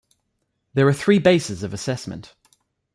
There 0.73 0.87
are 0.87 0.93
three 0.93 1.19
bases 1.19 1.61
of 1.61 1.75
assessment. 1.75 2.33